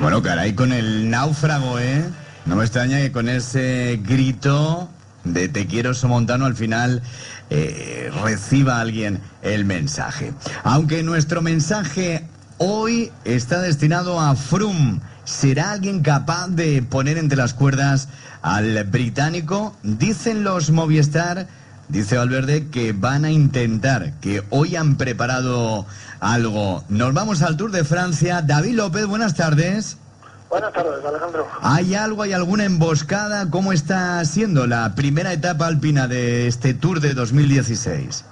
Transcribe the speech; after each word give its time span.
Bueno, 0.00 0.22
caray, 0.22 0.54
con 0.54 0.72
el 0.72 1.10
náufrago, 1.10 1.80
¿eh? 1.80 2.04
No 2.46 2.54
me 2.54 2.62
extraña 2.62 2.98
que 2.98 3.10
con 3.10 3.28
ese 3.28 4.00
grito 4.00 4.88
de 5.24 5.48
te 5.48 5.66
quiero 5.66 5.92
Somontano 5.92 6.46
al 6.46 6.54
final 6.54 7.02
eh, 7.50 8.08
reciba 8.22 8.80
alguien 8.80 9.20
el 9.42 9.64
mensaje. 9.64 10.32
Aunque 10.62 11.02
nuestro 11.02 11.42
mensaje 11.42 12.24
hoy 12.58 13.10
está 13.24 13.60
destinado 13.60 14.20
a 14.20 14.36
Frum. 14.36 15.00
¿Será 15.24 15.72
alguien 15.72 16.00
capaz 16.02 16.46
de 16.46 16.80
poner 16.82 17.18
entre 17.18 17.36
las 17.36 17.52
cuerdas 17.52 18.08
al 18.40 18.84
británico? 18.84 19.76
Dicen 19.82 20.44
los 20.44 20.70
Movistar, 20.70 21.48
dice 21.88 22.16
Valverde, 22.16 22.68
que 22.68 22.92
van 22.92 23.24
a 23.24 23.30
intentar, 23.30 24.12
que 24.20 24.42
hoy 24.50 24.76
han 24.76 24.96
preparado 24.96 25.86
algo. 26.20 26.84
Nos 26.88 27.14
vamos 27.14 27.42
al 27.42 27.56
Tour 27.56 27.70
de 27.70 27.84
Francia. 27.84 28.42
David 28.42 28.74
López, 28.74 29.06
buenas 29.06 29.34
tardes. 29.34 29.96
Buenas 30.50 30.72
tardes, 30.72 31.04
Alejandro. 31.04 31.46
¿Hay 31.60 31.94
algo, 31.94 32.22
hay 32.22 32.32
alguna 32.32 32.64
emboscada? 32.64 33.50
¿Cómo 33.50 33.72
está 33.72 34.24
siendo 34.24 34.66
la 34.66 34.94
primera 34.94 35.32
etapa 35.32 35.66
alpina 35.66 36.08
de 36.08 36.46
este 36.46 36.72
Tour 36.72 37.00
de 37.00 37.12
2016? 37.12 38.24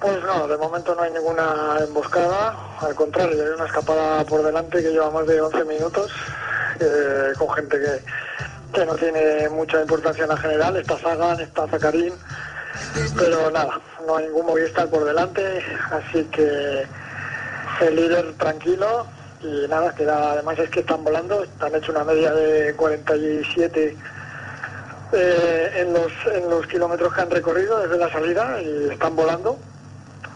Pues 0.00 0.22
no, 0.24 0.46
de 0.46 0.56
momento 0.56 0.94
no 0.94 1.02
hay 1.02 1.12
ninguna 1.12 1.78
emboscada. 1.86 2.54
Al 2.80 2.94
contrario, 2.94 3.42
hay 3.42 3.50
una 3.54 3.66
escapada 3.66 4.24
por 4.24 4.42
delante 4.44 4.82
que 4.82 4.90
lleva 4.90 5.10
más 5.10 5.26
de 5.26 5.40
11 5.40 5.64
minutos, 5.64 6.10
eh, 6.80 7.32
con 7.36 7.50
gente 7.50 7.76
que, 7.80 8.78
que 8.78 8.86
no 8.86 8.94
tiene 8.94 9.48
mucha 9.50 9.80
importancia 9.80 10.24
en 10.24 10.30
la 10.30 10.36
general. 10.38 10.76
Está 10.76 10.98
Sagan, 10.98 11.40
está 11.40 11.66
Zacarín, 11.68 12.12
pero 13.16 13.50
nada, 13.50 13.80
no 14.06 14.16
hay 14.16 14.26
ningún 14.26 14.46
Movistar 14.46 14.88
por 14.88 15.04
delante, 15.04 15.62
así 15.90 16.24
que 16.24 16.86
el 17.80 17.96
líder 17.96 18.32
tranquilo 18.34 19.06
y 19.42 19.68
nada, 19.68 19.94
que 19.94 20.08
además 20.08 20.58
es 20.58 20.70
que 20.70 20.80
están 20.80 21.04
volando, 21.04 21.44
han 21.60 21.74
hecho 21.74 21.92
una 21.92 22.04
media 22.04 22.32
de 22.32 22.74
47 22.74 23.96
eh, 25.12 25.70
en, 25.76 25.92
los, 25.92 26.12
en 26.32 26.48
los 26.50 26.66
kilómetros 26.66 27.14
que 27.14 27.20
han 27.20 27.30
recorrido 27.30 27.78
desde 27.78 27.98
la 27.98 28.10
salida 28.10 28.60
y 28.60 28.90
están 28.90 29.14
volando, 29.14 29.58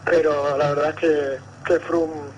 pero 0.04 0.56
la 0.56 0.70
verdad 0.70 0.91
es 0.91 0.97
que, 0.97 1.38
que 1.64 1.80
Froome 1.80 2.30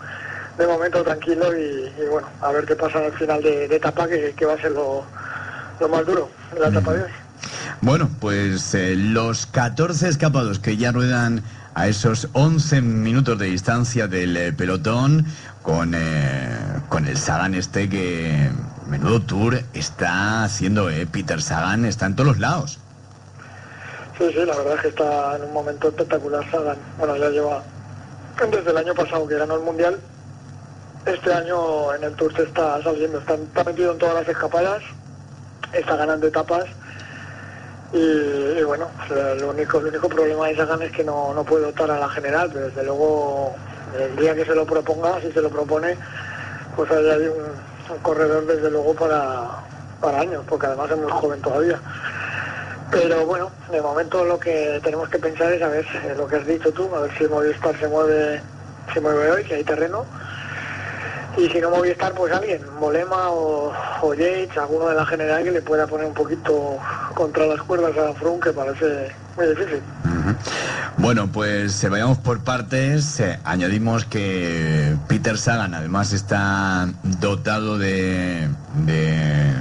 de 0.59 0.67
momento 0.67 1.03
tranquilo 1.03 1.57
y, 1.57 1.91
bueno, 2.11 2.29
a 2.41 2.53
ver 2.53 2.65
qué 2.67 2.77
pasa 2.77 2.99
al 2.99 3.13
final 3.13 3.43
de, 3.43 3.65
etapa, 3.65 4.07
que, 4.07 4.35
que, 4.35 4.47
va 4.47 4.55
a 4.55 4.61
ser 4.61 4.73
lo, 4.73 5.05
lo 5.81 5.89
más 5.89 6.05
duro 6.05 6.29
de 6.53 6.61
la 6.61 6.69
etapa 6.69 6.93
de 6.93 7.03
hoy. 7.03 7.22
Bueno, 7.83 8.09
pues 8.21 8.77
eh, 8.77 8.95
los 8.95 9.47
14 9.47 10.09
escapados 10.09 10.61
que 10.61 10.77
ya 10.77 10.93
ruedan 10.93 11.43
a 11.75 11.89
esos 11.89 12.29
11 12.33 12.81
minutos 12.81 13.37
de 13.41 13.47
distancia 13.47 14.07
del 14.07 14.37
eh, 14.37 14.53
pelotón 14.53 15.27
con, 15.63 15.93
eh, 15.93 16.57
con 16.89 17.09
el 17.09 17.17
Sagan 17.17 17.57
este 17.57 17.89
que 17.89 18.53
menudo 18.89 19.21
tour 19.23 19.59
está 19.75 20.45
haciendo 20.45 20.91
eh, 20.91 21.07
Peter 21.07 21.43
Sagan, 21.43 21.85
está 21.85 22.07
en 22.07 22.15
todos 22.15 22.29
los 22.29 22.39
lados. 22.39 22.79
Sí, 24.17 24.31
sí, 24.31 24.45
la 24.47 24.57
verdad 24.57 24.75
es 24.75 24.81
que 24.83 24.89
está 24.89 25.37
en 25.37 25.43
un 25.43 25.53
momento 25.53 25.89
espectacular 25.89 26.49
Sagan. 26.53 26.77
Bueno, 26.99 27.17
ya 27.17 27.31
lleva 27.31 27.65
desde 28.49 28.71
el 28.71 28.77
año 28.77 28.95
pasado 28.95 29.27
que 29.27 29.35
ganó 29.39 29.57
el 29.57 29.63
Mundial. 29.63 29.99
Este 31.05 31.35
año 31.35 31.93
en 31.95 32.05
el 32.05 32.15
Tour 32.15 32.33
se 32.37 32.45
está 32.45 32.81
saliendo, 32.81 33.19
está, 33.19 33.35
está 33.35 33.65
metido 33.65 33.91
en 33.91 33.99
todas 33.99 34.15
las 34.15 34.29
escapadas, 34.29 34.85
está 35.73 35.97
ganando 35.97 36.29
etapas 36.29 36.67
y, 37.93 38.63
bueno, 38.63 38.89
lo 39.39 39.51
único, 39.51 39.79
el 39.79 39.87
único 39.87 40.09
problema 40.09 40.49
de 40.49 40.57
Sagan 40.57 40.83
es 40.83 40.93
que 40.93 41.05
no, 41.05 41.35
no 41.35 41.45
puede 41.45 41.67
optar 41.67 41.91
a 41.91 41.99
la 41.99 42.09
general, 42.09 42.51
pero 42.53 42.67
desde 42.67 42.85
luego 42.85 43.55
el 43.99 44.17
día 44.17 44.35
que 44.35 44.45
se 44.45 44.55
lo 44.55 44.65
proponga, 44.65 45.21
si 45.21 45.31
se 45.33 45.43
lo 45.43 45.51
propone, 45.51 45.97
pues 46.75 46.91
hay 46.91 47.27
un, 47.27 47.73
corredor 48.01 48.47
desde 48.47 48.71
luego 48.71 48.95
para, 48.95 49.47
para 50.01 50.21
años, 50.21 50.43
porque 50.49 50.67
además 50.67 50.91
es 50.91 50.97
muy 50.97 51.13
joven 51.13 51.43
todavía. 51.43 51.79
Pero 52.91 53.27
bueno, 53.27 53.51
de 53.71 53.83
momento 53.83 54.25
lo 54.25 54.39
que 54.39 54.81
tenemos 54.83 55.09
que 55.11 55.19
pensar 55.19 55.53
es 55.53 55.63
a 55.63 55.69
ver 55.69 55.85
eh, 55.85 56.15
lo 56.17 56.27
que 56.27 56.37
has 56.37 56.47
dicho 56.47 56.73
tú, 56.73 56.95
a 56.95 57.01
ver 57.01 57.19
si 57.19 57.25
Movistar 57.25 57.79
se 57.79 57.89
mueve, 57.89 58.41
se 58.93 59.01
mueve 59.01 59.31
hoy, 59.31 59.45
si 59.45 59.55
hay 59.55 59.65
terreno, 59.65 60.07
y 61.37 61.49
si 61.49 61.61
no 61.61 61.71
Movistar, 61.71 62.13
pues 62.13 62.33
alguien, 62.33 62.61
Molema 62.79 63.31
o, 63.31 63.73
o 64.03 64.13
alguno 64.13 64.89
de 64.89 64.95
la 64.95 65.07
general 65.07 65.45
que 65.45 65.51
le 65.51 65.63
pueda 65.63 65.87
poner 65.87 66.07
un 66.07 66.15
poquito 66.15 66.79
contra 67.15 67.47
las 67.47 67.63
cuerdas 67.63 67.97
a 67.97 68.13
Froome, 68.15 68.41
que 68.41 68.53
parece 68.53 69.13
muy 69.37 69.47
difícil. 69.47 69.81
Bueno, 70.99 71.29
pues 71.33 71.89
vayamos 71.89 72.19
por 72.19 72.45
partes. 72.45 73.19
Eh, 73.21 73.39
añadimos 73.45 74.05
que 74.05 74.95
Peter 75.09 75.39
Sagan 75.39 75.75
además 75.75 76.13
está 76.13 76.89
dotado 77.03 77.79
de, 77.79 78.49
de, 78.85 79.53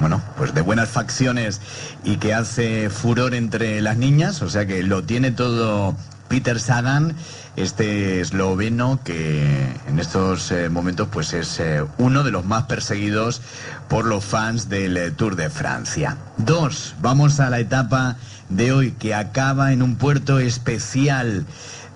bueno, 0.00 0.22
pues 0.36 0.54
de 0.54 0.60
buenas 0.62 0.88
facciones 0.88 1.60
y 2.04 2.16
que 2.16 2.34
hace 2.34 2.88
furor 2.88 3.34
entre 3.34 3.80
las 3.80 3.96
niñas, 3.96 4.42
o 4.42 4.48
sea 4.48 4.66
que 4.66 4.82
lo 4.82 5.02
tiene 5.02 5.32
todo 5.32 5.94
Peter 6.28 6.60
Sagan 6.60 7.14
este 7.56 8.20
esloveno 8.20 9.00
que 9.02 9.74
en 9.88 9.98
estos 9.98 10.50
eh, 10.50 10.68
momentos 10.68 11.08
pues 11.10 11.32
es 11.32 11.58
eh, 11.58 11.84
uno 11.98 12.22
de 12.22 12.30
los 12.30 12.44
más 12.44 12.64
perseguidos 12.64 13.40
por 13.88 14.04
los 14.04 14.24
fans 14.24 14.68
del 14.68 14.96
eh, 14.96 15.10
Tour 15.10 15.36
de 15.36 15.48
Francia. 15.48 16.18
Dos, 16.36 16.94
vamos 17.00 17.40
a 17.40 17.48
la 17.48 17.58
etapa 17.58 18.16
de 18.50 18.72
hoy 18.72 18.92
que 18.92 19.14
acaba 19.14 19.72
en 19.72 19.82
un 19.82 19.96
puerto 19.96 20.38
especial 20.38 21.46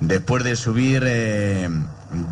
después 0.01 0.45
de 0.45 0.57
subir 0.57 1.05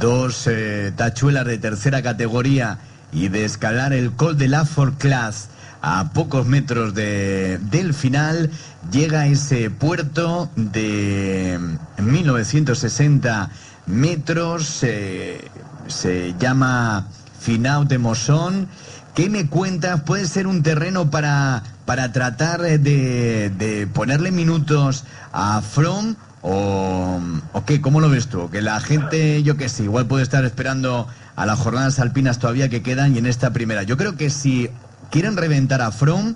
dos 0.00 0.48
tachuelas 0.96 1.44
de 1.44 1.58
tercera 1.58 2.02
categoría 2.02 2.78
y 3.12 3.28
de 3.28 3.44
escalar 3.44 3.92
el 3.92 4.12
Col 4.12 4.38
de 4.38 4.48
la 4.48 4.66
Class 4.96 5.50
a 5.82 6.10
pocos 6.12 6.46
metros 6.46 6.94
de, 6.94 7.58
del 7.70 7.94
final, 7.94 8.50
llega 8.90 9.26
ese 9.26 9.70
puerto 9.70 10.50
de 10.56 11.58
1960 11.98 13.50
metros, 13.86 14.66
se 14.66 16.34
llama 16.38 17.06
Finau 17.38 17.84
de 17.84 17.98
Mosón. 17.98 18.68
¿Qué 19.14 19.28
me 19.28 19.48
cuentas? 19.48 20.02
¿Puede 20.02 20.26
ser 20.26 20.46
un 20.46 20.62
terreno 20.62 21.10
para, 21.10 21.62
para 21.86 22.12
tratar 22.12 22.60
de, 22.60 22.78
de 22.78 23.86
ponerle 23.92 24.30
minutos 24.30 25.04
a 25.32 25.60
From? 25.60 26.14
¿O, 26.42 27.20
¿O 27.52 27.64
qué? 27.64 27.80
¿Cómo 27.80 28.00
lo 28.00 28.10
ves 28.10 28.28
tú? 28.28 28.48
Que 28.50 28.62
la 28.62 28.78
gente, 28.78 29.42
yo 29.42 29.56
qué 29.56 29.68
sé, 29.68 29.84
igual 29.84 30.06
puede 30.06 30.22
estar 30.22 30.44
esperando 30.44 31.08
a 31.34 31.46
las 31.46 31.58
jornadas 31.58 31.98
alpinas 31.98 32.38
todavía 32.38 32.68
que 32.68 32.82
quedan 32.82 33.14
y 33.14 33.18
en 33.18 33.26
esta 33.26 33.52
primera. 33.52 33.82
Yo 33.82 33.96
creo 33.96 34.16
que 34.16 34.30
si 34.30 34.70
quieren 35.10 35.36
reventar 35.36 35.80
a 35.82 35.90
From, 35.90 36.34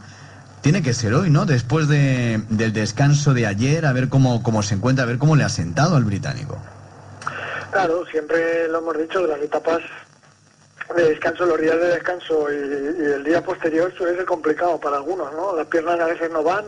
tiene 0.61 0.83
que 0.83 0.95
ser 0.95 1.15
hoy, 1.15 1.31
¿no? 1.31 1.45
Después 1.45 1.89
de, 1.89 2.41
del 2.49 2.73
descanso 2.73 3.35
de 3.35 3.47
ayer, 3.47 3.85
a 3.85 3.93
ver 3.93 4.09
cómo, 4.09 4.43
cómo 4.43 4.63
se 4.63 4.75
encuentra, 4.75 5.05
a 5.05 5.07
ver 5.09 5.19
cómo 5.19 5.37
le 5.37 5.45
ha 5.45 5.49
sentado 5.49 5.97
al 5.97 6.05
británico. 6.05 6.59
Claro, 7.73 8.05
siempre 8.07 8.69
lo 8.69 8.79
hemos 8.79 8.99
dicho, 8.99 9.23
de 9.23 9.29
las 9.29 9.41
etapas 9.41 9.81
de 10.95 11.09
descanso, 11.09 11.47
los 11.47 11.61
días 11.61 11.77
de 11.77 11.89
descanso 11.89 12.53
y, 12.53 12.55
el 12.55 13.25
día 13.25 13.43
posterior 13.43 13.93
suele 13.97 14.17
ser 14.17 14.27
complicado 14.27 14.79
para 14.79 14.97
algunos, 14.97 15.33
¿no? 15.33 15.57
Las 15.57 15.67
piernas 15.67 15.99
a 15.99 16.07
veces 16.07 16.31
no 16.31 16.43
van. 16.43 16.67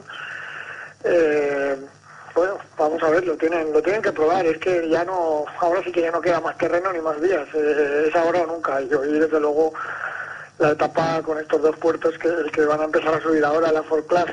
Eh, 1.05 1.77
bueno, 2.35 2.59
vamos 2.77 3.03
a 3.03 3.11
ver, 3.11 3.25
lo 3.27 3.37
tienen, 3.37 3.73
lo 3.73 3.83
tienen 3.83 4.03
que 4.03 4.13
probar. 4.13 4.47
Es 4.47 4.59
que 4.59 4.89
ya 4.89 5.05
no, 5.05 5.45
ahora 5.61 5.83
sí 5.85 5.93
que 5.93 6.01
ya 6.03 6.11
no 6.11 6.21
queda 6.21 6.41
más 6.41 6.57
terreno 6.59 6.93
ni 6.93 7.01
más 7.01 7.21
días. 7.21 7.47
Eh, 7.55 8.07
es 8.09 8.17
ahora 8.17 8.41
o 8.41 8.47
nunca. 8.47 8.81
Y, 8.81 8.87
y 8.87 9.19
desde 9.19 9.39
luego 9.39 9.73
la 10.59 10.71
etapa 10.71 11.23
con 11.23 11.39
estos 11.39 11.63
dos 11.63 11.77
puertos 11.77 12.17
que, 12.19 12.29
el 12.29 12.51
que 12.51 12.65
van 12.65 12.81
a 12.81 12.85
empezar 12.85 13.15
a 13.15 13.21
subir 13.21 13.45
ahora, 13.45 13.73
la 13.73 13.83
Ford 13.83 14.05
Class, 14.07 14.31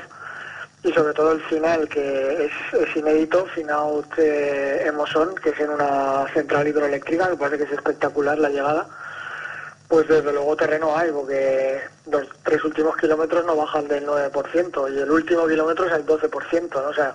y 0.84 0.92
sobre 0.92 1.14
todo 1.14 1.32
el 1.32 1.42
final, 1.42 1.88
que 1.88 2.46
es, 2.46 2.96
inédito, 2.96 3.46
final 3.46 4.04
de 4.16 4.82
Emosón, 4.86 5.34
que 5.36 5.50
es 5.50 5.60
en 5.60 5.70
una 5.70 6.26
central 6.34 6.66
hidroeléctrica, 6.66 7.28
me 7.28 7.36
parece 7.36 7.58
que 7.58 7.64
es 7.64 7.72
espectacular 7.72 8.38
la 8.38 8.48
llegada. 8.48 8.88
Pues 9.86 10.08
desde 10.08 10.32
luego 10.32 10.56
terreno 10.56 10.96
hay, 10.96 11.12
porque 11.12 11.82
los 12.10 12.26
tres 12.42 12.64
últimos 12.64 12.96
kilómetros 12.96 13.44
no 13.44 13.54
bajan 13.54 13.86
del 13.86 14.06
9% 14.06 14.92
y 14.92 14.98
el 14.98 15.10
último 15.10 15.46
kilómetro 15.46 15.86
es 15.86 15.92
el 15.92 16.06
12%, 16.06 16.82
¿no? 16.82 16.88
O 16.88 16.94
sea, 16.94 17.14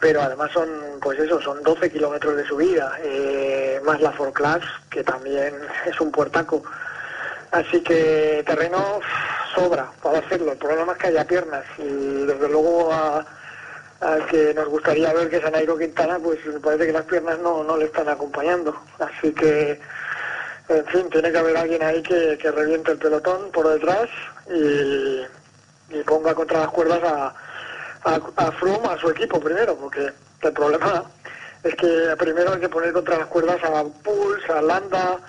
pero 0.00 0.22
además 0.22 0.50
son, 0.52 0.68
pues 1.00 1.18
eso, 1.20 1.40
son 1.40 1.62
12 1.62 1.92
kilómetros 1.92 2.36
de 2.36 2.46
subida, 2.46 2.94
eh, 3.02 3.80
más 3.84 4.00
la 4.00 4.10
Ford 4.10 4.32
Class, 4.32 4.62
que 4.90 5.04
también 5.04 5.54
es 5.86 6.00
un 6.00 6.10
puertaco. 6.10 6.64
Así 7.54 7.80
que 7.82 8.42
terreno 8.44 8.98
sobra 9.54 9.88
para 10.02 10.18
hacerlo. 10.18 10.50
El 10.50 10.58
problema 10.58 10.92
es 10.92 10.98
que 10.98 11.06
haya 11.06 11.24
piernas 11.24 11.64
y 11.78 12.26
desde 12.26 12.48
luego 12.48 12.92
al 12.92 14.26
que 14.26 14.52
nos 14.54 14.68
gustaría 14.68 15.12
ver 15.12 15.30
que 15.30 15.36
es 15.36 15.44
a 15.44 15.52
Quintana, 15.78 16.18
pues 16.18 16.40
parece 16.60 16.86
que 16.86 16.92
las 16.92 17.04
piernas 17.04 17.38
no, 17.38 17.62
no 17.62 17.76
le 17.76 17.84
están 17.84 18.08
acompañando. 18.08 18.76
Así 18.98 19.32
que, 19.32 19.80
en 20.68 20.86
fin, 20.86 21.08
tiene 21.10 21.30
que 21.30 21.38
haber 21.38 21.56
alguien 21.56 21.84
ahí 21.84 22.02
que, 22.02 22.36
que 22.38 22.50
reviente 22.50 22.90
el 22.90 22.98
pelotón 22.98 23.52
por 23.52 23.68
detrás 23.68 24.08
y, 24.50 25.22
ponga 26.02 26.34
contra 26.34 26.58
las 26.58 26.70
cuerdas 26.70 27.04
a, 27.04 27.34
a, 28.02 28.20
a 28.36 28.52
Froome, 28.52 28.88
a 28.88 28.98
su 28.98 29.10
equipo 29.10 29.38
primero, 29.38 29.76
porque 29.76 30.10
el 30.42 30.52
problema 30.52 31.04
es 31.62 31.74
que 31.76 32.16
primero 32.18 32.52
hay 32.52 32.60
que 32.60 32.68
poner 32.68 32.92
contra 32.92 33.18
las 33.18 33.28
cuerdas 33.28 33.62
a 33.62 33.84
Pulse, 34.02 34.52
a 34.52 34.60
Landa, 34.60 35.20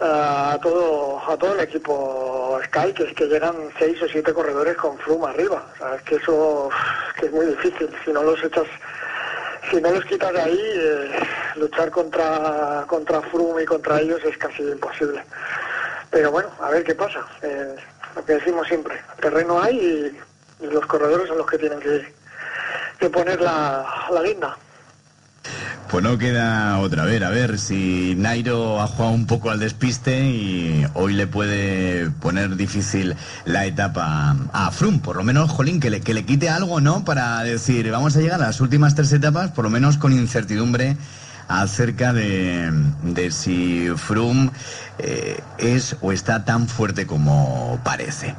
a 0.00 0.58
todo 0.62 1.20
a 1.30 1.36
todo 1.36 1.54
el 1.54 1.60
equipo 1.60 2.58
Sky 2.66 2.92
que 2.92 3.04
es 3.04 3.14
que 3.14 3.26
llegan 3.26 3.54
seis 3.78 4.00
o 4.02 4.08
siete 4.08 4.32
corredores 4.32 4.76
con 4.76 4.98
Froome 4.98 5.28
arriba. 5.28 5.64
O 5.74 5.78
sea, 5.78 5.94
es 5.96 6.02
que 6.02 6.16
eso 6.16 6.70
que 7.18 7.26
es 7.26 7.32
muy 7.32 7.46
difícil. 7.46 7.88
Si 8.04 8.12
no 8.12 8.22
los 8.22 8.42
echas 8.42 8.66
si 9.70 9.80
no 9.80 9.90
los 9.90 10.04
quitas 10.06 10.32
de 10.32 10.40
ahí 10.40 10.60
eh, 10.74 11.10
luchar 11.56 11.90
contra 11.90 12.84
contra 12.86 13.20
Froome 13.22 13.62
y 13.62 13.66
contra 13.66 14.00
ellos 14.00 14.20
es 14.24 14.36
casi 14.38 14.62
imposible. 14.62 15.22
Pero 16.10 16.30
bueno 16.30 16.48
a 16.60 16.70
ver 16.70 16.82
qué 16.84 16.94
pasa. 16.94 17.26
Eh, 17.42 17.76
lo 18.16 18.24
que 18.24 18.34
decimos 18.34 18.66
siempre 18.66 19.00
terreno 19.20 19.60
hay 19.62 19.76
y, 19.78 20.64
y, 20.64 20.66
los 20.66 20.84
corredores 20.86 21.28
son 21.28 21.38
los 21.38 21.46
que 21.46 21.58
tienen 21.58 21.78
que, 21.78 22.12
que 22.98 23.10
poner 23.10 23.40
la, 23.40 23.86
la 24.10 24.22
guinda 24.22 24.56
pues 25.90 26.04
no 26.04 26.18
queda 26.18 26.78
otra 26.78 27.04
vez, 27.04 27.20
a 27.22 27.30
ver 27.30 27.58
si 27.58 28.14
Nairo 28.16 28.80
ha 28.80 28.86
jugado 28.86 29.12
un 29.12 29.26
poco 29.26 29.50
al 29.50 29.58
despiste 29.58 30.24
y 30.24 30.86
hoy 30.94 31.14
le 31.14 31.26
puede 31.26 32.10
poner 32.10 32.54
difícil 32.54 33.16
la 33.44 33.66
etapa 33.66 34.36
a 34.52 34.70
Frum, 34.70 35.00
por 35.00 35.16
lo 35.16 35.24
menos, 35.24 35.50
Jolín, 35.50 35.80
que 35.80 35.90
le, 35.90 36.00
que 36.00 36.14
le 36.14 36.24
quite 36.24 36.48
algo, 36.48 36.80
¿no? 36.80 37.04
Para 37.04 37.42
decir, 37.42 37.90
vamos 37.90 38.16
a 38.16 38.20
llegar 38.20 38.40
a 38.40 38.46
las 38.46 38.60
últimas 38.60 38.94
tres 38.94 39.12
etapas, 39.12 39.50
por 39.50 39.64
lo 39.64 39.70
menos 39.70 39.96
con 39.96 40.12
incertidumbre 40.12 40.96
acerca 41.50 42.12
de, 42.12 42.70
de 43.02 43.30
si 43.32 43.88
Froome 43.96 44.50
eh, 44.98 45.40
es 45.58 45.96
o 46.00 46.12
está 46.12 46.44
tan 46.44 46.68
fuerte 46.68 47.06
como 47.06 47.80
parece. 47.84 48.36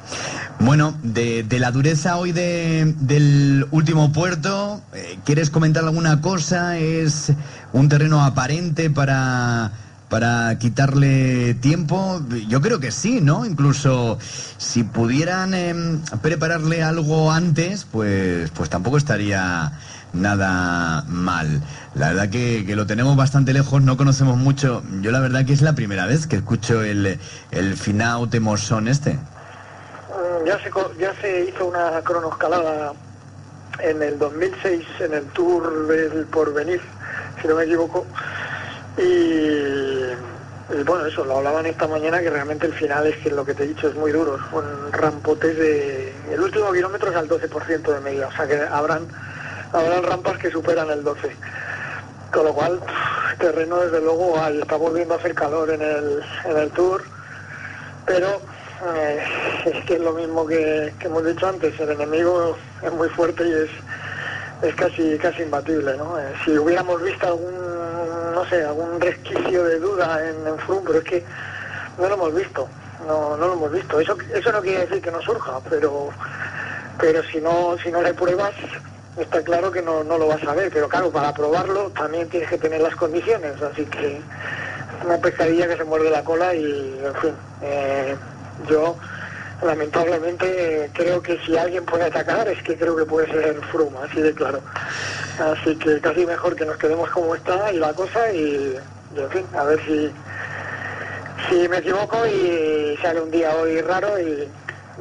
Bueno, 0.60 0.96
de, 1.04 1.46
la 1.60 1.72
dureza 1.72 2.16
hoy 2.18 2.32
de, 2.32 2.96
del 3.00 3.68
último 3.72 4.14
puerto, 4.14 4.82
eh, 4.94 5.20
¿quieres 5.26 5.50
comentar 5.50 5.84
alguna 5.84 6.22
cosa? 6.22 6.78
¿Es 6.78 7.34
un 7.74 7.90
terreno 7.90 8.24
aparente 8.24 8.90
para 8.90 9.72
para 10.08 10.58
quitarle 10.60 11.54
tiempo? 11.56 12.22
Yo 12.48 12.62
creo 12.62 12.80
que 12.80 12.92
sí, 12.92 13.20
¿no? 13.22 13.46
Incluso 13.46 14.20
si 14.58 14.84
pudieran 14.84 15.54
eh, 15.54 15.74
prepararle 16.22 16.84
algo 16.84 17.32
antes, 17.32 17.86
pues, 17.90 18.52
pues 18.52 18.70
tampoco 18.70 18.98
estaría 18.98 19.72
nada 20.14 21.04
mal. 21.08 21.62
La 21.96 22.10
verdad 22.10 22.30
que, 22.30 22.66
que, 22.66 22.76
lo 22.76 22.86
tenemos 22.86 23.16
bastante 23.16 23.54
lejos, 23.54 23.82
no 23.82 23.98
conocemos 23.98 24.38
mucho. 24.38 24.84
Yo 25.02 25.12
la 25.12 25.20
verdad 25.20 25.46
que 25.46 25.54
es 25.54 25.62
la 25.62 25.74
primera 25.74 26.06
vez 26.06 26.28
que 26.28 26.38
escucho 26.38 26.84
el, 26.84 27.20
el 27.52 27.78
finao 27.78 28.28
temosón 28.28 28.88
este. 28.88 29.14
Mm, 29.14 30.46
ya 30.46 30.60
se, 30.60 30.72
ya 31.00 31.14
se 31.22 31.46
hizo 31.46 31.66
una 31.66 32.02
cronoscalada 32.04 32.94
en 33.80 34.02
el 34.02 34.20
2006 34.20 34.86
en 35.00 35.14
el 35.14 35.26
Tour 35.28 35.88
del 35.88 36.26
Porvenir, 36.26 36.82
si 37.42 37.48
no 37.48 37.56
me 37.56 37.64
equivoco. 37.64 38.06
Y, 38.98 40.84
bueno, 40.86 41.06
eso, 41.06 41.26
lo 41.26 41.38
hablaban 41.38 41.66
esta 41.66 41.88
mañana 41.88 42.20
que 42.20 42.30
realmente 42.30 42.68
el 42.68 42.74
final 42.74 43.08
es 43.08 43.18
que 43.18 43.30
lo 43.30 43.46
que 43.46 43.54
te 43.54 43.64
he 43.64 43.68
dicho 43.68 43.88
es 43.88 43.96
muy 43.96 44.12
duro. 44.12 44.38
Son 44.52 44.66
rampotes 44.92 45.58
de... 45.58 46.14
El 46.32 46.42
último 46.42 46.72
kilómetro 46.72 47.10
es 47.10 47.16
al 47.16 47.28
12% 47.28 47.94
de 47.94 48.00
media, 48.02 48.28
o 48.28 48.32
sea 48.32 48.48
que 48.48 48.62
habrán, 48.62 49.08
habrán 49.74 50.04
rampas 50.04 50.38
que 50.38 50.52
superan 50.52 50.90
el 50.90 51.04
12%. 51.04 51.32
Con 52.32 52.46
lo 52.46 52.54
cual, 52.54 52.80
terreno 53.40 53.78
desde 53.78 54.00
luego 54.00 54.38
está 54.48 54.78
volviendo 54.78 55.16
a 55.16 55.18
hacer 55.18 55.36
calor 55.36 55.70
en 55.70 55.82
el, 55.82 56.24
en 56.46 56.58
el 56.58 56.70
Tour, 56.72 57.04
pero 58.06 58.42
eh, 58.96 59.24
es 59.66 59.86
que 59.86 59.96
es 59.96 60.00
lo 60.00 60.14
mismo 60.14 60.48
que, 60.48 60.94
hemos 61.02 61.26
dicho 61.26 61.48
antes, 61.48 61.78
el 61.80 61.90
enemigo 61.90 62.58
es 62.82 62.92
muy 62.94 63.10
fuerte 63.10 63.46
y 63.48 63.52
es, 63.52 63.70
es 64.62 64.76
casi, 64.76 65.18
casi 65.18 65.44
imbatible. 65.44 65.98
¿no? 65.98 66.18
Eh, 66.18 66.34
si 66.46 66.58
hubiéramos 66.58 67.02
visto 67.04 67.28
algún, 67.28 68.34
no 68.34 68.46
sé, 68.46 68.64
algún 68.64 69.00
resquicio 69.02 69.66
de 69.66 69.80
duda 69.80 70.20
en, 70.28 70.48
en 70.48 70.58
Froome, 70.60 70.84
pero 70.88 71.00
es 71.00 71.06
que 71.06 71.26
no 71.98 72.08
lo 72.08 72.16
hemos 72.16 72.34
visto, 72.34 72.68
no, 73.08 73.36
no 73.38 73.48
lo 73.48 73.54
hemos 73.54 73.72
visto. 73.72 74.00
Eso, 74.00 74.18
eso 74.34 74.52
no 74.52 74.62
quiere 74.62 74.86
decir 74.86 75.02
que 75.02 75.12
no 75.12 75.22
surja, 75.22 75.60
pero, 75.70 76.10
pero 76.98 77.22
si 77.24 77.42
no, 77.42 77.76
si 77.84 77.92
no 77.92 78.02
le 78.02 78.14
pruebas, 78.14 78.54
está 79.18 79.44
claro 79.44 79.72
que 79.72 79.82
no, 79.82 80.04
no 80.04 80.18
lo 80.18 80.28
vas 80.28 80.44
a 80.44 80.54
ver, 80.54 80.72
pero 80.72 80.88
claro, 80.88 81.12
para 81.12 81.34
probarlo 81.34 81.90
también 81.92 82.30
tienes 82.30 82.50
que 82.50 82.58
tener 82.58 82.82
las 82.82 82.96
condiciones, 82.96 83.62
así 83.62 83.86
que 83.86 84.22
una 85.06 85.18
pescadilla 85.18 85.68
que 85.68 85.78
se 85.78 85.84
muerde 85.84 86.10
la 86.10 86.24
cola 86.24 86.54
y, 86.56 87.00
en 87.04 87.16
fin, 87.16 87.34
eh, 87.62 88.16
yo 88.70 88.98
lamentablemente 89.62 90.90
creo 90.94 91.22
que 91.22 91.38
si 91.46 91.58
alguien 91.58 91.86
puede 91.86 92.06
atacar 92.06 92.48
es 92.48 92.62
que 92.64 92.78
creo 92.78 92.96
que 92.96 93.06
puede 93.06 93.28
ser 93.28 93.60
Froome, 93.72 93.98
así 94.04 94.22
de 94.22 94.34
claro. 94.34 94.62
Así 95.40 95.76
que 95.76 96.00
casi 96.00 96.26
mejor 96.26 96.56
que 96.56 96.66
nos 96.66 96.78
quedemos 96.78 97.10
como 97.12 97.36
está 97.36 97.72
y 97.72 97.78
la 97.78 97.94
cosa 97.94 98.32
y, 98.32 98.78
y 99.16 99.20
en 99.20 99.30
fin, 99.30 99.46
a 99.56 99.64
ver 99.66 99.80
si, 99.86 100.12
si 101.50 101.68
me 101.68 101.78
equivoco 101.78 102.26
y 102.28 102.98
sale 103.02 103.22
un 103.22 103.32
día 103.32 103.56
hoy 103.56 103.82
raro 103.82 104.20
y, 104.20 104.50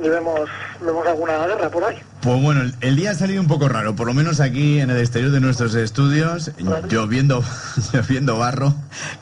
y 0.02 0.08
vemos, 0.08 0.48
vemos 0.80 1.06
alguna 1.06 1.46
guerra 1.46 1.70
por 1.70 1.84
ahí. 1.84 1.96
Pues 2.22 2.42
bueno, 2.42 2.62
el, 2.62 2.74
el, 2.80 2.96
día 2.96 3.12
ha 3.12 3.14
salido 3.14 3.40
un 3.40 3.48
poco 3.48 3.68
raro, 3.68 3.96
por 3.96 4.06
lo 4.06 4.14
menos 4.14 4.40
aquí 4.40 4.78
en 4.78 4.90
el 4.90 4.98
exterior 4.98 5.30
de 5.30 5.40
nuestros 5.40 5.74
estudios, 5.74 6.50
lloviendo, 6.88 7.42
lloviendo 7.92 8.36
barro, 8.36 8.74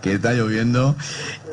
que 0.03 0.15
está 0.15 0.33
lloviendo, 0.33 0.97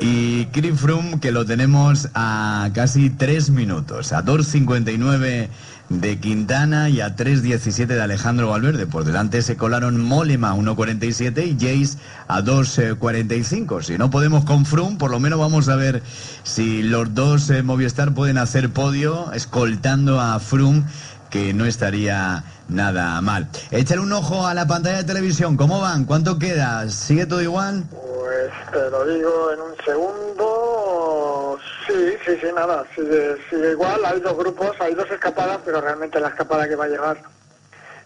y 0.00 0.46
Chris 0.46 0.80
Froome 0.80 1.20
que 1.20 1.32
lo 1.32 1.46
tenemos 1.46 2.08
a 2.14 2.70
casi 2.74 3.10
tres 3.10 3.50
minutos, 3.50 4.12
a 4.12 4.24
2.59 4.24 5.48
de 5.88 6.18
Quintana 6.18 6.88
y 6.88 7.00
a 7.00 7.14
3.17 7.14 7.86
de 7.86 8.02
Alejandro 8.02 8.48
Valverde. 8.48 8.86
Por 8.86 9.04
delante 9.04 9.42
se 9.42 9.56
colaron 9.56 10.02
Molema 10.02 10.54
1.47 10.54 11.46
y 11.46 11.52
Jace 11.54 11.98
a 12.28 12.42
2.45. 12.42 13.82
Si 13.82 13.98
no 13.98 14.10
podemos 14.10 14.44
con 14.44 14.66
Froome, 14.66 14.96
por 14.96 15.10
lo 15.10 15.20
menos 15.20 15.38
vamos 15.38 15.68
a 15.68 15.76
ver 15.76 16.02
si 16.42 16.82
los 16.82 17.14
dos 17.14 17.50
eh, 17.50 17.62
Movistar 17.62 18.12
pueden 18.14 18.38
hacer 18.38 18.70
podio 18.70 19.32
escoltando 19.32 19.95
a 20.04 20.38
Froome 20.38 20.84
que 21.30 21.54
no 21.54 21.64
estaría 21.64 22.44
nada 22.68 23.20
mal. 23.20 23.48
Échale 23.70 24.00
un 24.00 24.12
ojo 24.12 24.46
a 24.46 24.54
la 24.54 24.66
pantalla 24.66 24.98
de 24.98 25.04
televisión, 25.04 25.56
¿cómo 25.56 25.80
van? 25.80 26.04
¿Cuánto 26.04 26.38
queda? 26.38 26.88
¿Sigue 26.88 27.26
todo 27.26 27.42
igual? 27.42 27.84
Pues 27.90 28.52
te 28.72 28.90
lo 28.90 29.06
digo 29.06 29.52
en 29.52 29.60
un 29.60 29.74
segundo. 29.84 31.58
Sí, 31.86 32.14
sí, 32.24 32.32
sí, 32.40 32.46
nada, 32.54 32.84
sigue, 32.94 33.36
sigue 33.48 33.70
igual. 33.72 34.04
Hay 34.04 34.20
dos 34.20 34.36
grupos, 34.36 34.72
hay 34.80 34.94
dos 34.94 35.10
escapadas, 35.10 35.58
pero 35.64 35.80
realmente 35.80 36.20
la 36.20 36.28
escapada 36.28 36.68
que 36.68 36.76
va 36.76 36.84
a 36.84 36.88
llegar 36.88 37.16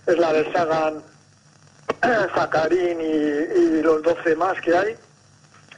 es 0.07 0.19
la 0.19 0.33
de 0.33 0.53
Sagan, 0.53 1.03
Zacarín 2.35 3.01
y, 3.01 3.05
y 3.05 3.83
los 3.83 4.03
12 4.03 4.37
más 4.37 4.61
que 4.61 4.77
hay. 4.77 4.97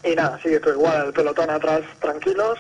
Y 0.05 0.15
nada, 0.15 0.39
sigue 0.43 0.61
todo 0.61 0.75
igual, 0.75 1.07
el 1.07 1.13
pelotón 1.13 1.49
atrás 1.49 1.81
tranquilos. 2.01 2.59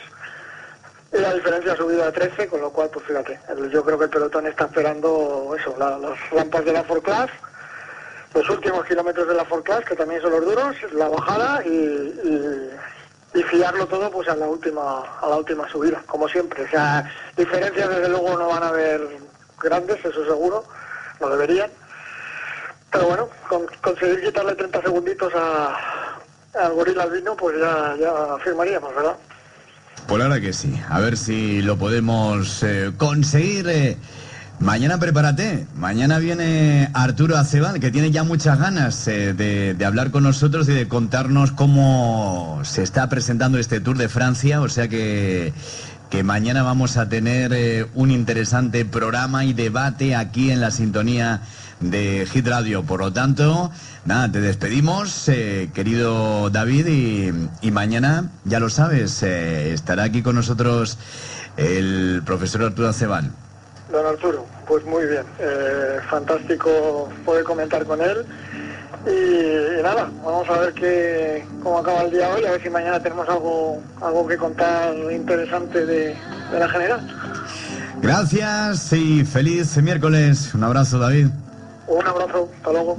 La 1.13 1.35
diferencia 1.35 1.75
ha 1.75 1.77
subido 1.77 2.05
a 2.05 2.11
13, 2.11 2.49
con 2.49 2.63
lo 2.63 2.71
cual, 2.71 2.89
pues 2.91 3.05
fíjate, 3.05 3.39
yo 3.71 3.85
creo 3.85 3.99
que 3.99 4.05
el 4.05 4.11
pelotón 4.11 4.47
está 4.47 4.65
esperando 4.65 5.55
eso, 5.59 5.75
la, 5.79 5.99
las 5.99 6.31
rampas 6.31 6.65
de 6.65 6.73
la 6.73 6.85
Ford 6.85 7.03
Class, 7.03 7.31
los 8.33 8.49
últimos 8.49 8.87
kilómetros 8.87 9.29
de 9.29 9.35
la 9.35 9.45
Ford 9.45 9.63
Class, 9.63 9.85
que 9.85 9.95
también 9.95 10.23
son 10.23 10.31
los 10.31 10.43
duros, 10.43 10.75
la 10.93 11.09
bajada 11.09 11.63
y, 11.67 12.71
y, 13.35 13.43
fiarlo 13.43 13.87
todo 13.87 14.11
pues 14.11 14.29
a 14.29 14.37
la 14.37 14.47
última 14.47 15.03
a 15.21 15.29
la 15.29 15.37
última 15.37 15.69
subida, 15.69 16.03
como 16.07 16.27
siempre. 16.29 16.65
O 16.65 16.69
sea, 16.69 17.11
diferencias 17.37 17.91
desde 17.91 18.09
luego 18.09 18.39
no 18.39 18.49
van 18.49 18.63
a 18.63 18.69
haber 18.69 19.07
grandes, 19.61 20.03
eso 20.03 20.25
seguro, 20.25 20.65
no 21.21 21.29
deberían. 21.29 21.71
Pero 22.91 23.07
bueno, 23.07 23.29
con, 23.49 23.67
conseguir 23.83 24.23
quitarle 24.23 24.55
30 24.55 24.81
segunditos 24.81 25.33
a, 25.35 25.77
al 26.55 26.73
gorila 26.73 27.03
albino, 27.03 27.37
pues 27.37 27.59
ya, 27.59 27.97
ya 27.99 28.39
firmaríamos, 28.39 28.95
¿verdad? 28.95 29.17
Pues 30.13 30.23
ahora 30.23 30.43
que 30.43 30.53
sí, 30.53 30.79
a 30.91 31.01
ver 31.01 31.17
si 31.17 31.63
lo 31.63 31.79
podemos 31.79 32.63
eh, 32.63 32.93
conseguir. 32.99 33.67
Eh. 33.67 33.97
Mañana 34.61 34.99
prepárate, 34.99 35.67
mañana 35.75 36.19
viene 36.19 36.91
Arturo 36.93 37.39
Acebal, 37.39 37.81
que 37.81 37.91
tiene 37.91 38.11
ya 38.11 38.23
muchas 38.23 38.59
ganas 38.59 39.09
eh, 39.09 39.33
de, 39.33 39.73
de, 39.73 39.85
hablar 39.87 40.11
con 40.11 40.25
nosotros 40.25 40.69
y 40.69 40.75
de 40.75 40.87
contarnos 40.87 41.53
cómo 41.53 42.61
se 42.63 42.83
está 42.83 43.09
presentando 43.09 43.57
este 43.57 43.81
Tour 43.81 43.97
de 43.97 44.11
Francia, 44.11 44.61
o 44.61 44.69
sea 44.69 44.87
que, 44.87 45.55
que 46.11 46.23
mañana 46.23 46.63
vamos 46.63 46.99
a 46.99 47.09
tener 47.09 47.89
un 47.95 48.11
interesante 48.11 48.85
programa 48.85 49.47
y 49.47 49.55
debate 49.55 50.15
aquí 50.15 50.51
en 50.51 50.61
la 50.61 50.73
sintonía 50.73 51.41
de 51.83 52.27
Hit 52.31 52.47
Radio. 52.47 52.83
Por 52.85 53.01
lo 53.01 53.13
tanto, 53.13 53.71
nada, 54.05 54.31
te 54.31 54.41
despedimos, 54.41 55.29
eh, 55.29 55.71
querido 55.75 56.51
David, 56.51 56.87
y, 56.87 57.33
y, 57.67 57.71
mañana, 57.71 58.31
ya 58.45 58.61
lo 58.61 58.71
sabes, 58.71 59.23
eh, 59.23 59.73
estará 59.73 60.05
aquí 60.05 60.23
con 60.23 60.37
nosotros 60.37 60.99
el 61.57 62.23
profesor 62.25 62.63
Arturo 62.63 62.89
Acebal. 62.89 63.31
Don 63.91 64.07
Arturo, 64.07 64.47
pues 64.67 64.85
muy 64.85 65.05
bien, 65.07 65.25
eh, 65.39 65.99
fantástico 66.09 67.11
poder 67.25 67.45
comentar 67.45 67.85
con 67.85 68.01
él. 68.01 68.25
Y, 69.07 69.81
y, 69.81 69.83
nada, 69.83 70.11
vamos 70.25 70.49
a 70.49 70.59
ver 70.61 70.73
qué, 70.75 71.45
cómo 71.63 71.79
acaba 71.79 72.03
el 72.03 72.13
día 72.13 72.29
hoy, 72.29 72.45
a 72.45 72.53
ver 72.53 72.63
si 72.63 72.71
mañana 72.71 73.03
tenemos 73.03 73.29
algo, 73.29 73.83
algo 74.01 74.27
que 74.27 74.37
contar 74.37 74.95
interesante 75.11 75.85
de, 75.85 76.17
de 76.53 76.59
la 76.59 76.69
general. 76.69 77.01
Gracias 78.01 78.93
y 78.93 79.25
feliz 79.25 79.77
miércoles. 79.83 80.55
Un 80.55 80.65
abrazo, 80.65 80.99
David. 80.99 81.29
Un 81.87 82.07
abrazo, 82.07 82.49
hasta 82.57 82.73
luego. 82.73 82.97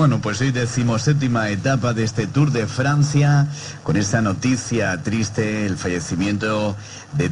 Bueno, 0.00 0.18
pues 0.22 0.40
hoy 0.40 0.50
decimoséptima 0.50 1.50
etapa 1.50 1.92
de 1.92 2.04
este 2.04 2.26
Tour 2.26 2.52
de 2.52 2.66
Francia, 2.66 3.46
con 3.82 3.98
esta 3.98 4.22
noticia 4.22 4.96
triste, 5.02 5.66
el 5.66 5.76
fallecimiento 5.76 6.74
de 7.12 7.28